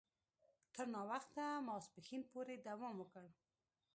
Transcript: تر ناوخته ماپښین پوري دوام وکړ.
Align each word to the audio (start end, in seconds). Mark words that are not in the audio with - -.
تر 0.75 0.85
ناوخته 0.95 1.43
ماپښین 1.67 2.21
پوري 2.31 2.55
دوام 2.67 2.95
وکړ. 2.99 3.25